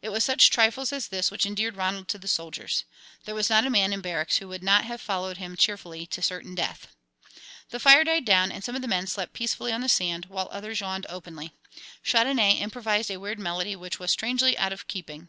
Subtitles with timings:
[0.00, 2.84] It was such trifles as this which endeared Ronald to the soldiers.
[3.26, 6.22] There was not a man in barracks who would not have followed him cheerfully to
[6.22, 6.88] certain death.
[7.68, 10.48] The fire died down and some of the men slept peacefully on the sand, while
[10.50, 11.52] others yawned openly.
[12.02, 15.28] Chandonnais improvised a weird melody which was strangely out of keeping.